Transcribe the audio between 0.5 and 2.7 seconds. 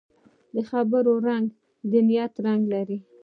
د خبرو رنګ د نیت رنګ